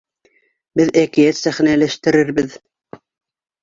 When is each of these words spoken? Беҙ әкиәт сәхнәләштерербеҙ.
Беҙ 0.81 0.89
әкиәт 1.03 1.43
сәхнәләштерербеҙ. 1.43 2.61